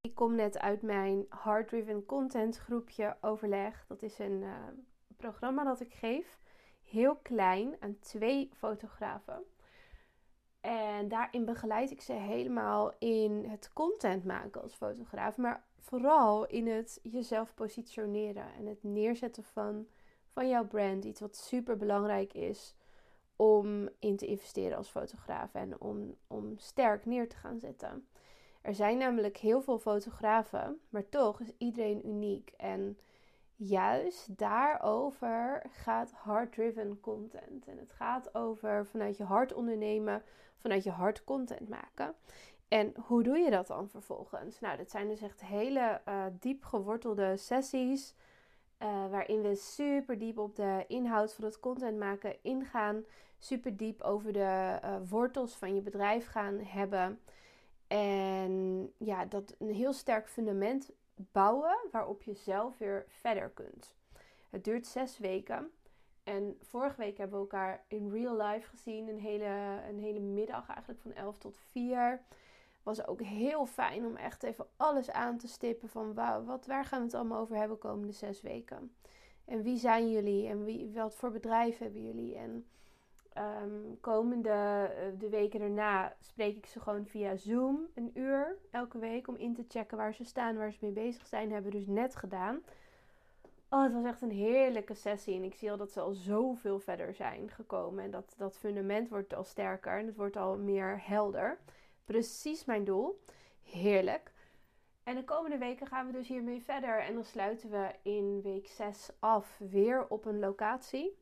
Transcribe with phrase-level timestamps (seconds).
[0.00, 3.84] Ik kom net uit mijn Hard Driven Content groepje overleg.
[3.88, 4.54] Dat is een uh,
[5.16, 6.38] programma dat ik geef.
[6.82, 9.44] Heel klein aan twee fotografen.
[10.60, 15.36] En daarin begeleid ik ze helemaal in het content maken als fotograaf.
[15.36, 19.86] Maar vooral in het jezelf positioneren en het neerzetten van,
[20.28, 21.04] van jouw brand.
[21.04, 22.74] Iets wat super belangrijk is
[23.36, 28.06] om in te investeren als fotograaf en om, om sterk neer te gaan zetten.
[28.62, 32.52] Er zijn namelijk heel veel fotografen, maar toch is iedereen uniek.
[32.56, 32.98] En
[33.56, 37.66] juist daarover gaat hard-driven content.
[37.66, 40.22] En het gaat over vanuit je hart ondernemen,
[40.56, 42.14] vanuit je hart content maken.
[42.68, 44.60] En hoe doe je dat dan vervolgens?
[44.60, 48.14] Nou, dat zijn dus echt hele uh, diep gewortelde sessies.
[48.82, 53.04] Uh, waarin we super diep op de inhoud van het content maken ingaan.
[53.38, 57.20] Super diep over de uh, wortels van je bedrijf gaan hebben.
[57.90, 63.94] En ja, dat een heel sterk fundament bouwen waarop je zelf weer verder kunt.
[64.50, 65.70] Het duurt zes weken.
[66.24, 69.08] En vorige week hebben we elkaar in real life gezien.
[69.08, 72.22] Een hele, een hele middag eigenlijk van 11 tot 4.
[72.82, 75.88] Was ook heel fijn om echt even alles aan te stippen.
[75.88, 78.94] Van wauw, wat, waar gaan we het allemaal over hebben komende zes weken?
[79.44, 80.48] En wie zijn jullie?
[80.48, 82.36] En wie, wat voor bedrijf hebben jullie?
[82.36, 82.66] En
[83.38, 84.48] um, komende
[84.90, 89.36] uh, de weken daarna spreek ik ze gewoon via Zoom een uur elke week om
[89.36, 91.52] in te checken waar ze staan, waar ze mee bezig zijn.
[91.52, 92.62] Hebben we dus net gedaan.
[93.68, 95.34] Oh, het was echt een heerlijke sessie.
[95.34, 98.04] En ik zie al dat ze al zoveel verder zijn gekomen.
[98.04, 101.58] En dat, dat fundament wordt al sterker en het wordt al meer helder.
[102.04, 103.20] Precies mijn doel.
[103.62, 104.32] Heerlijk.
[105.02, 107.00] En de komende weken gaan we dus hiermee verder.
[107.00, 111.18] En dan sluiten we in week 6 af weer op een locatie.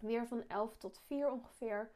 [0.00, 1.90] Weer van 11 tot 4 ongeveer.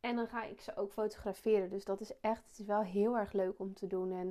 [0.00, 1.70] En dan ga ik ze ook fotograferen.
[1.70, 4.12] Dus dat is echt, het is wel heel erg leuk om te doen.
[4.12, 4.28] En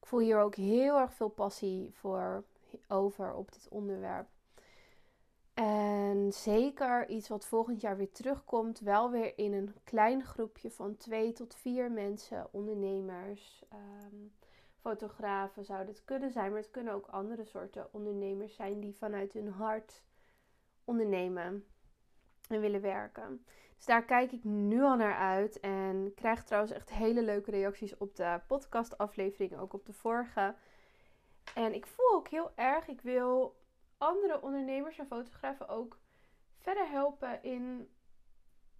[0.00, 2.44] ik voel hier ook heel erg veel passie voor
[2.88, 4.28] over op dit onderwerp.
[5.54, 8.80] En zeker iets wat volgend jaar weer terugkomt.
[8.80, 14.32] Wel weer in een klein groepje van twee tot vier mensen, ondernemers, um,
[14.80, 16.50] fotografen zou het kunnen zijn.
[16.50, 20.02] Maar het kunnen ook andere soorten ondernemers zijn die vanuit hun hart
[20.84, 21.64] ondernemen
[22.46, 23.44] en willen werken.
[23.76, 25.60] Dus daar kijk ik nu al naar uit.
[25.60, 30.54] En krijg trouwens echt hele leuke reacties op de podcastaflevering, ook op de vorige.
[31.54, 33.56] En ik voel ook heel erg, ik wil
[33.98, 35.98] andere ondernemers en fotografen ook
[36.58, 37.88] verder helpen in,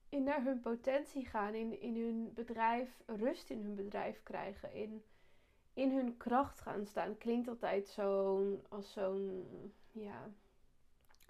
[0.09, 5.05] in naar hun potentie gaan, in, in hun bedrijf, rust in hun bedrijf krijgen, in,
[5.75, 7.19] in hun kracht gaan staan.
[7.19, 9.47] Klinkt altijd zo'n als zo'n
[9.93, 10.31] ja,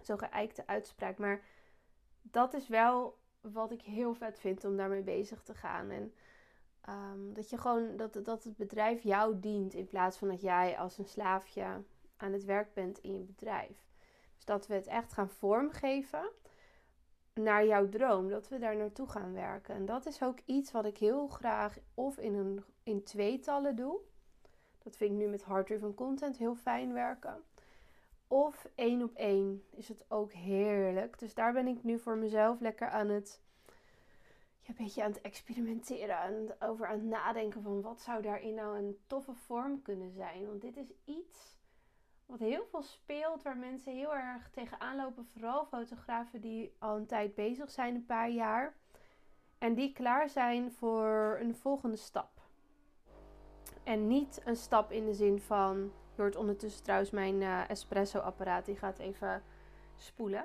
[0.01, 1.45] zo'n geëikte uitspraak, maar
[2.31, 5.91] dat is wel wat ik heel vet vind om daarmee bezig te gaan.
[5.91, 6.15] En
[6.89, 10.79] um, dat je gewoon dat, dat het bedrijf jou dient in plaats van dat jij
[10.79, 11.83] als een slaafje
[12.17, 13.85] aan het werk bent in je bedrijf.
[14.35, 16.31] Dus dat we het echt gaan vormgeven
[17.35, 19.75] naar jouw droom, dat we daar naartoe gaan werken.
[19.75, 23.99] En dat is ook iets wat ik heel graag of in, een, in tweetallen doe.
[24.83, 27.43] Dat vind ik nu met hard driven content heel fijn werken.
[28.29, 31.19] Of één op één is het ook heerlijk.
[31.19, 33.43] Dus daar ben ik nu voor mezelf lekker aan het,
[34.61, 36.21] ja, een beetje aan het experimenteren.
[36.21, 40.47] En over aan het nadenken van wat zou daarin nou een toffe vorm kunnen zijn.
[40.47, 41.59] Want dit is iets
[42.27, 45.27] wat heel veel speelt, waar mensen heel erg tegenaan lopen.
[45.33, 48.75] Vooral fotografen die al een tijd bezig zijn, een paar jaar.
[49.59, 52.31] En die klaar zijn voor een volgende stap.
[53.85, 58.65] En niet een stap in de zin van je hoort ondertussen trouwens mijn uh, espresso-apparaat.
[58.65, 59.43] Die gaat even
[59.95, 60.45] spoelen.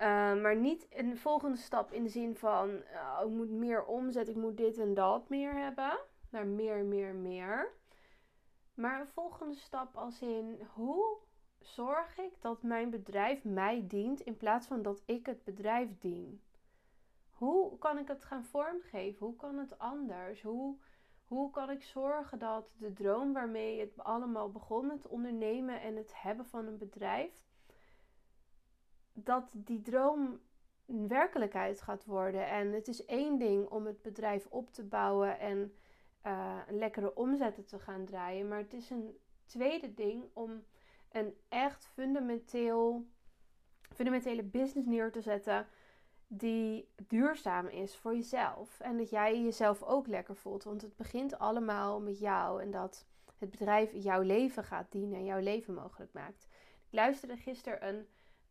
[0.00, 0.02] Uh,
[0.42, 2.70] maar niet een volgende stap in de zin van...
[2.70, 5.98] Uh, ik moet meer omzet, ik moet dit en dat meer hebben.
[6.30, 7.72] Naar meer, meer, meer.
[8.74, 10.60] Maar een volgende stap als in...
[10.74, 11.18] Hoe
[11.60, 14.20] zorg ik dat mijn bedrijf mij dient...
[14.20, 16.42] in plaats van dat ik het bedrijf dien?
[17.30, 19.26] Hoe kan ik het gaan vormgeven?
[19.26, 20.42] Hoe kan het anders?
[20.42, 20.76] Hoe
[21.26, 26.12] hoe kan ik zorgen dat de droom waarmee het allemaal begon, het ondernemen en het
[26.14, 27.44] hebben van een bedrijf,
[29.12, 30.40] dat die droom
[30.86, 32.48] een werkelijkheid gaat worden.
[32.48, 35.74] En het is één ding om het bedrijf op te bouwen en
[36.26, 40.64] uh, een lekkere omzetten te gaan draaien, maar het is een tweede ding om
[41.12, 43.06] een echt fundamenteel,
[43.94, 45.66] fundamentele business neer te zetten
[46.26, 48.80] die duurzaam is voor jezelf.
[48.80, 50.64] En dat jij jezelf ook lekker voelt.
[50.64, 52.62] Want het begint allemaal met jou.
[52.62, 53.06] En dat
[53.38, 56.46] het bedrijf jouw leven gaat dienen en jouw leven mogelijk maakt.
[56.86, 58.06] Ik luisterde gisteren een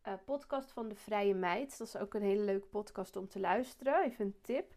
[0.06, 1.78] uh, podcast van De Vrije Meid.
[1.78, 4.02] Dat is ook een hele leuke podcast om te luisteren.
[4.04, 4.74] Even een tip.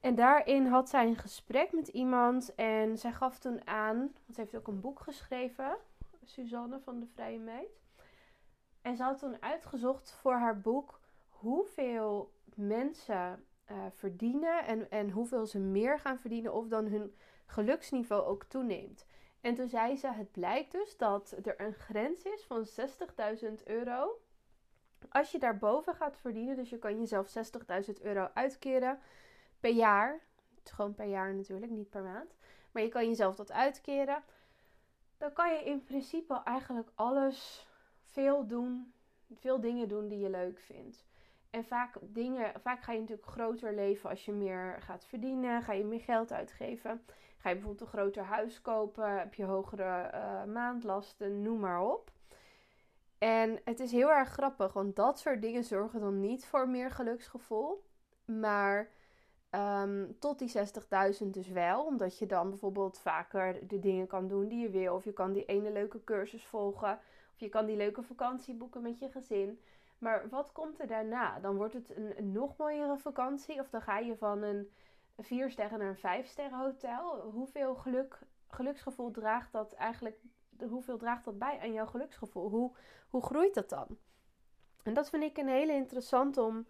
[0.00, 4.40] En daarin had zij een gesprek met iemand en zij gaf toen aan, want ze
[4.40, 5.76] heeft ook een boek geschreven,
[6.24, 7.80] Suzanne van de Vrije Meid.
[8.82, 10.97] En ze had toen uitgezocht voor haar boek
[11.38, 17.14] hoeveel mensen uh, verdienen en, en hoeveel ze meer gaan verdienen of dan hun
[17.46, 19.06] geluksniveau ook toeneemt.
[19.40, 22.66] En toen zei ze: Het blijkt dus dat er een grens is van
[23.46, 24.20] 60.000 euro.
[25.08, 27.34] Als je daarboven gaat verdienen, dus je kan jezelf
[27.86, 28.98] 60.000 euro uitkeren
[29.60, 30.20] per jaar.
[30.58, 32.34] Het gewoon per jaar natuurlijk, niet per maand.
[32.72, 34.22] Maar je kan jezelf dat uitkeren.
[35.18, 37.66] Dan kan je in principe eigenlijk alles,
[38.04, 38.92] veel doen,
[39.34, 41.06] veel dingen doen die je leuk vindt.
[41.50, 45.62] En vaak, dingen, vaak ga je natuurlijk groter leven als je meer gaat verdienen.
[45.62, 47.04] Ga je meer geld uitgeven.
[47.38, 49.18] Ga je bijvoorbeeld een groter huis kopen.
[49.18, 52.10] Heb je hogere uh, maandlasten, noem maar op.
[53.18, 56.90] En het is heel erg grappig, want dat soort dingen zorgen dan niet voor meer
[56.90, 57.84] geluksgevoel.
[58.24, 58.90] Maar
[59.50, 60.52] um, tot die
[61.22, 61.84] 60.000 dus wel.
[61.84, 64.94] Omdat je dan bijvoorbeeld vaker de dingen kan doen die je wil.
[64.94, 66.98] Of je kan die ene leuke cursus volgen.
[67.32, 69.60] Of je kan die leuke vakantie boeken met je gezin.
[69.98, 71.40] Maar wat komt er daarna?
[71.40, 73.60] Dan wordt het een, nog mooiere vakantie.
[73.60, 74.70] Of dan ga je van een
[75.18, 77.20] 4 sterren naar een 5 sterren hotel.
[77.20, 78.18] Hoeveel geluk,
[78.48, 80.20] geluksgevoel draagt dat eigenlijk?
[80.68, 82.48] Hoeveel draagt dat bij aan jouw geluksgevoel?
[82.48, 82.72] Hoe,
[83.08, 83.86] hoe groeit dat dan?
[84.82, 86.66] En dat vind ik een hele interessant om,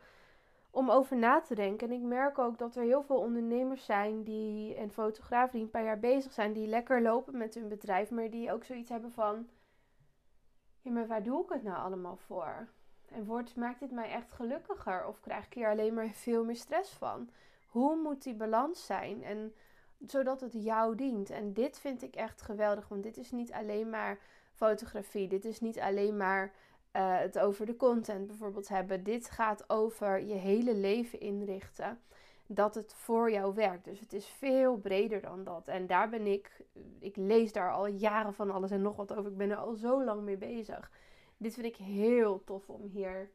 [0.71, 1.89] om over na te denken.
[1.89, 5.71] En ik merk ook dat er heel veel ondernemers zijn die, en fotografen die een
[5.71, 9.13] paar jaar bezig zijn, die lekker lopen met hun bedrijf, maar die ook zoiets hebben
[9.13, 9.49] van:
[10.81, 12.69] ja, maar waar doe ik het nou allemaal voor?
[13.11, 15.07] En wordt, maakt dit mij echt gelukkiger?
[15.07, 17.31] Of krijg ik hier alleen maar veel meer stress van?
[17.67, 19.25] Hoe moet die balans zijn?
[19.25, 19.53] En
[20.07, 21.31] zodat het jou dient.
[21.31, 22.89] En dit vind ik echt geweldig.
[22.89, 24.19] Want dit is niet alleen maar
[24.53, 25.29] fotografie.
[25.29, 26.53] Dit is niet alleen maar
[26.93, 29.05] uh, het over de content bijvoorbeeld hebben.
[29.05, 32.01] Dit gaat over je hele leven inrichten.
[32.47, 33.85] Dat het voor jou werkt.
[33.85, 35.69] Dus het is veel breder dan dat.
[35.69, 36.65] En daar ben ik.
[36.99, 39.31] Ik lees daar al jaren van alles en nog wat over.
[39.31, 40.91] Ik ben er al zo lang mee bezig
[41.39, 43.31] dit vind ik heel tof om hier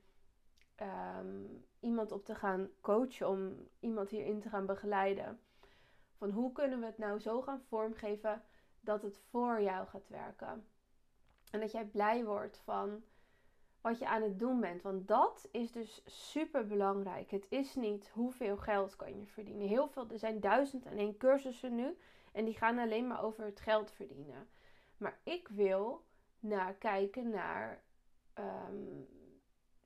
[0.75, 1.45] ehm,
[1.79, 5.39] iemand op te gaan coachen, om iemand hierin te gaan begeleiden.
[6.17, 8.43] Van hoe kunnen we het nou zo gaan vormgeven
[8.79, 10.67] dat het voor jou gaat werken.
[11.51, 13.03] En dat jij blij wordt van
[13.81, 14.81] wat je aan het doen bent.
[14.81, 17.31] Want dat is dus super belangrijk.
[17.31, 19.67] Het is niet hoeveel geld kan je verdienen.
[19.67, 21.97] Heel veel, er zijn duizend en één cursussen nu.
[22.31, 24.49] En die gaan alleen maar over het geld verdienen.
[24.97, 26.03] Maar ik wil
[26.39, 27.82] naar kijken naar
[28.39, 29.07] um,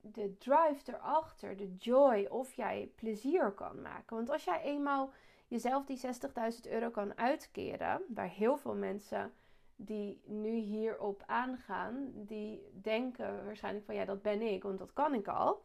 [0.00, 4.16] de drive erachter, de joy, of jij plezier kan maken.
[4.16, 5.10] Want als jij eenmaal
[5.48, 9.32] jezelf die 60.000 euro kan uitkeren, waar heel veel mensen
[9.76, 15.14] die nu hierop aangaan, die denken waarschijnlijk van ja, dat ben ik, want dat kan
[15.14, 15.62] ik al.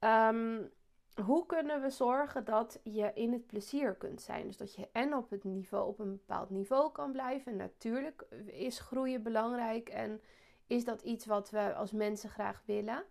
[0.00, 0.70] Um,
[1.24, 4.46] hoe kunnen we zorgen dat je in het plezier kunt zijn?
[4.46, 7.56] Dus dat je en op het niveau, op een bepaald niveau kan blijven.
[7.56, 10.20] Natuurlijk is groeien belangrijk en
[10.72, 13.04] is dat iets wat we als mensen graag willen.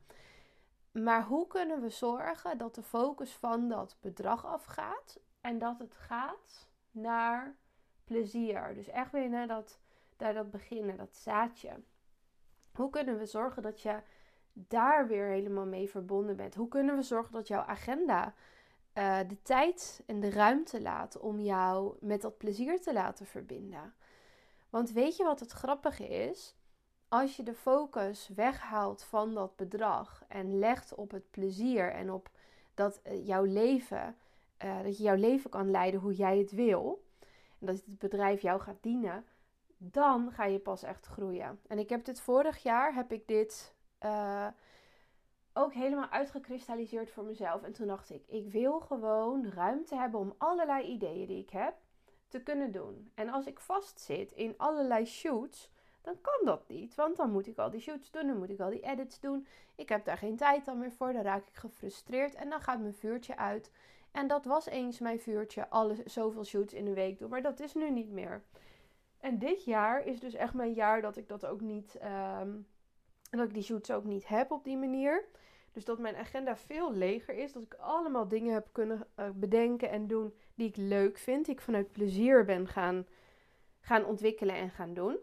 [0.92, 5.96] Maar hoe kunnen we zorgen dat de focus van dat bedrag afgaat en dat het
[5.96, 7.56] gaat naar
[8.04, 8.74] plezier?
[8.74, 9.80] Dus echt weer naar dat,
[10.18, 11.72] naar dat beginnen, dat zaadje.
[12.72, 14.02] Hoe kunnen we zorgen dat je
[14.54, 16.56] daar weer helemaal mee verbonden bent?
[16.56, 18.34] Hoe kunnen we zorgen dat jouw agenda
[18.94, 23.94] uh, de tijd en de ruimte laat om jou met dat plezier te laten verbinden?
[24.70, 26.56] Want weet je wat het grappige is?
[27.12, 32.30] Als je de focus weghaalt van dat bedrag en legt op het plezier en op
[32.74, 34.16] dat eh, jouw leven,
[34.64, 37.04] uh, dat je jouw leven kan leiden hoe jij het wil,
[37.60, 39.26] en dat het bedrijf jou gaat dienen,
[39.78, 41.60] dan ga je pas echt groeien.
[41.68, 44.48] En ik heb dit vorig jaar, heb ik dit uh,
[45.54, 47.64] ook helemaal uitgekristalliseerd voor mezelf.
[47.64, 51.74] En toen dacht ik, ik wil gewoon ruimte hebben om allerlei ideeën die ik heb
[52.28, 53.12] te kunnen doen.
[53.16, 55.70] En als ik vastzit in allerlei shoots,
[56.02, 56.96] dan kan dat niet.
[56.96, 59.48] Want dan moet ik al die shoots doen, dan moet ik al die edits doen.
[59.76, 62.80] Ik heb daar geen tijd dan meer voor, dan raak ik gefrustreerd en dan gaat
[62.80, 63.72] mijn vuurtje uit.
[64.12, 67.60] En dat was eens mijn vuurtje, alle, zoveel shoots in een week doen, maar dat
[67.60, 68.42] is nu niet meer.
[69.20, 72.00] En dit jaar is dus echt mijn jaar dat ik dat ook niet,
[72.42, 72.68] um,
[73.30, 75.26] dat ik die shoots ook niet heb op die manier.
[75.72, 77.54] Dus dat mijn agenda veel leger is.
[77.54, 81.46] Dat ik allemaal dingen heb kunnen uh, bedenken en doen die ik leuk vind.
[81.46, 83.08] Die ik vanuit plezier ben gaan,
[83.80, 85.18] gaan ontwikkelen en gaan doen.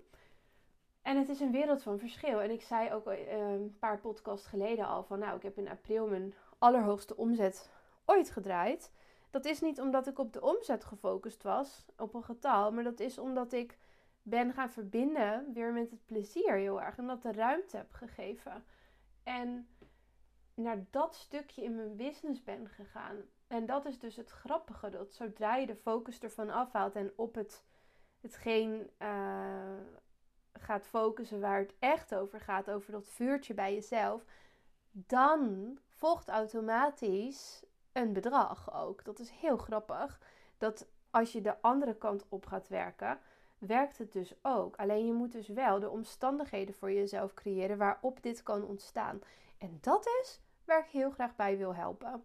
[1.09, 2.41] En het is een wereld van verschil.
[2.41, 5.69] En ik zei ook eh, een paar podcasts geleden al van, nou, ik heb in
[5.69, 7.71] april mijn allerhoogste omzet
[8.05, 8.93] ooit gedraaid.
[9.31, 13.01] Dat is niet omdat ik op de omzet gefocust was, op een getal, maar dat
[13.01, 13.79] is omdat ik
[14.23, 16.97] ben gaan verbinden weer met het plezier heel erg.
[16.99, 18.65] En dat de ruimte heb gegeven.
[19.23, 19.69] En
[20.55, 23.17] naar dat stukje in mijn business ben gegaan.
[23.47, 27.35] En dat is dus het grappige, dat zodra je de focus ervan afhaalt en op
[27.35, 27.65] het,
[28.21, 29.09] hetgeen uh,
[30.69, 34.25] gaat focussen waar het echt over gaat, over dat vuurtje bij jezelf,
[34.91, 39.05] dan volgt automatisch een bedrag ook.
[39.05, 40.21] Dat is heel grappig.
[40.59, 43.19] Dat als je de andere kant op gaat werken,
[43.59, 44.77] werkt het dus ook.
[44.77, 49.21] Alleen je moet dus wel de omstandigheden voor jezelf creëren waarop dit kan ontstaan.
[49.59, 52.25] En dat is waar ik heel graag bij wil helpen.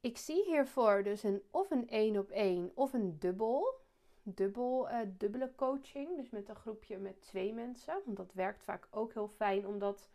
[0.00, 3.80] Ik zie hiervoor dus een of een één op één of een dubbel.
[4.22, 6.16] Dubbel, uh, dubbele coaching.
[6.16, 8.00] Dus met een groepje met twee mensen.
[8.04, 10.08] Want dat werkt vaak ook heel fijn omdat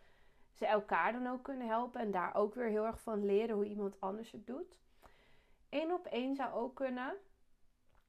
[0.53, 2.01] ze elkaar dan ook kunnen helpen.
[2.01, 4.77] En daar ook weer heel erg van leren hoe iemand anders het doet.
[5.69, 7.13] Eén op één zou ook kunnen.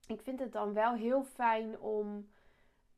[0.07, 2.28] Ik vind het dan wel heel fijn om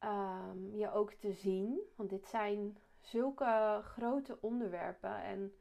[0.04, 1.80] um, je ook te zien.
[1.96, 5.22] Want dit zijn zulke grote onderwerpen.
[5.22, 5.54] En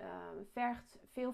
[0.00, 0.06] uh,
[0.52, 1.32] vergt veel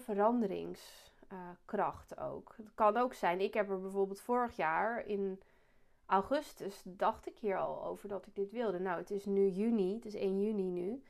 [1.29, 2.55] veranderingskracht ook.
[2.57, 5.41] Het kan ook zijn, ik heb er bijvoorbeeld vorig jaar in
[6.07, 8.81] augustus dacht ik hier al over dat ik dit wilde.
[8.81, 11.03] Nou, het is nu juni, het is 1 juni nu.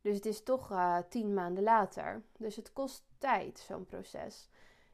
[0.00, 2.22] Dus het is toch uh, tien maanden later.
[2.36, 4.48] Dus het kost tijd, zo'n proces.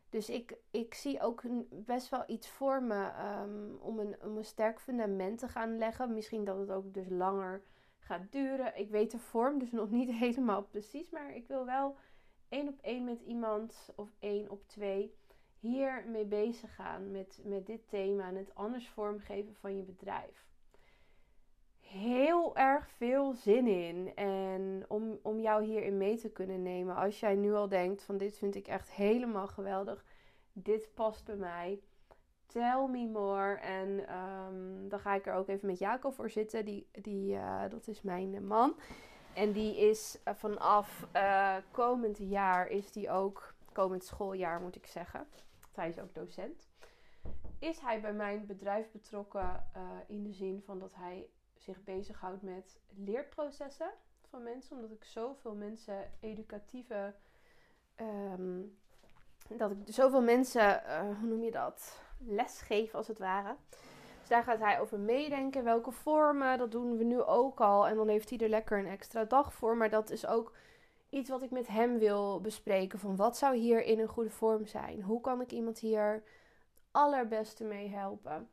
[0.09, 3.11] Dus ik, ik zie ook best wel iets voor me
[3.43, 6.15] um, om, een, om een sterk fundament te gaan leggen.
[6.15, 7.63] Misschien dat het ook dus langer
[7.99, 8.79] gaat duren.
[8.79, 11.11] Ik weet de vorm dus nog niet helemaal precies.
[11.11, 11.97] Maar ik wil wel
[12.49, 15.15] één op één met iemand of één op twee
[15.59, 20.47] hier mee bezig gaan met, met dit thema en het anders vormgeven van je bedrijf.
[21.81, 26.97] Heel erg veel zin in en om, om jou hierin mee te kunnen nemen.
[26.97, 30.05] Als jij nu al denkt van dit vind ik echt helemaal geweldig,
[30.53, 31.81] dit past bij mij.
[32.47, 33.55] Tell me more.
[33.55, 36.65] En um, dan ga ik er ook even met Jacob voor zitten.
[36.65, 38.75] Die, die, uh, dat is mijn man.
[39.39, 44.87] En die is uh, vanaf uh, komend jaar is die ook, komend schooljaar moet ik
[44.87, 45.27] zeggen.
[45.73, 46.69] Hij is ook docent.
[47.59, 49.67] Is hij bij mijn bedrijf betrokken
[50.07, 53.91] in de zin van dat hij zich bezighoudt met leerprocessen
[54.29, 54.77] van mensen.
[54.77, 57.15] Omdat ik zoveel mensen educatieve.
[57.97, 58.79] Um,
[59.57, 60.83] dat ik zoveel mensen,
[61.19, 62.01] hoe noem je dat?
[62.19, 63.57] lesgeven als het ware.
[64.29, 65.65] Daar gaat hij over meedenken.
[65.65, 67.87] Welke vormen, dat doen we nu ook al.
[67.87, 69.77] En dan heeft hij er lekker een extra dag voor.
[69.77, 70.53] Maar dat is ook
[71.11, 72.99] iets wat ik met hem wil bespreken.
[72.99, 75.03] Van wat zou hier in een goede vorm zijn?
[75.03, 76.23] Hoe kan ik iemand hier
[76.91, 78.49] allerbeste mee helpen?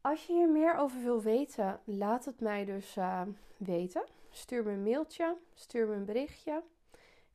[0.00, 3.22] Als je hier meer over wil weten, laat het mij dus uh,
[3.56, 4.04] weten.
[4.30, 6.62] Stuur me een mailtje, stuur me een berichtje.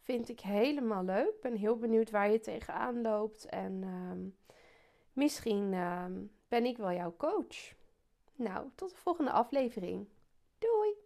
[0.02, 1.42] Vind ik helemaal leuk.
[1.42, 3.46] Ben heel benieuwd waar je tegenaan loopt.
[3.46, 4.32] En uh,
[5.14, 6.06] Misschien uh,
[6.54, 7.74] ben ik wel jouw coach.
[8.36, 10.08] Nou, tot de volgende aflevering.
[10.58, 11.03] Doei!